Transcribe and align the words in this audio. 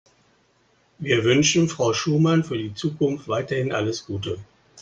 Wir 0.97 1.23
wünschen 1.23 1.69
Frau 1.69 1.93
Schumann 1.93 2.43
für 2.43 2.57
die 2.57 2.73
Zukunft 2.73 3.27
weiterhin 3.27 3.71
alles 3.71 4.03
Gute. 4.07 4.39